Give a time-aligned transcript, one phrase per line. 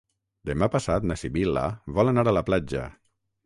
[0.49, 1.67] Demà passat na Sibil·la
[1.99, 2.91] vol anar a la platja.